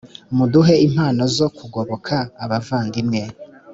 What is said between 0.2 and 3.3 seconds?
muduhe impano zo kugoboka abavandimwe